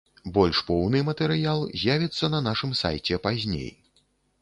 Больш 0.37 0.61
поўны 0.69 1.01
матэрыял 1.09 1.63
з'явіцца 1.83 2.33
на 2.37 2.43
нашым 2.49 2.77
сайце 2.83 3.23
пазней. 3.31 3.71